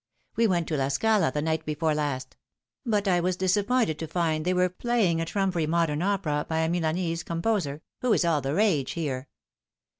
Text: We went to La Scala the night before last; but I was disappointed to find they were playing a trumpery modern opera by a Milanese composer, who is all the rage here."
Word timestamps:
We 0.35 0.47
went 0.47 0.67
to 0.69 0.77
La 0.77 0.87
Scala 0.87 1.31
the 1.31 1.43
night 1.43 1.63
before 1.63 1.93
last; 1.93 2.35
but 2.83 3.07
I 3.07 3.19
was 3.19 3.35
disappointed 3.37 3.99
to 3.99 4.07
find 4.07 4.43
they 4.43 4.51
were 4.55 4.67
playing 4.67 5.21
a 5.21 5.25
trumpery 5.25 5.67
modern 5.67 6.01
opera 6.01 6.43
by 6.49 6.61
a 6.61 6.69
Milanese 6.69 7.21
composer, 7.21 7.83
who 8.01 8.11
is 8.13 8.25
all 8.25 8.41
the 8.41 8.55
rage 8.55 8.93
here." 8.93 9.27